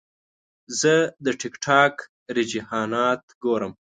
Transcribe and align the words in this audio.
زه 0.79 0.93
د 1.23 1.27
ټک 1.39 1.53
ټاک 1.65 1.93
رجحانات 2.37 3.23
ګورم. 3.43 3.73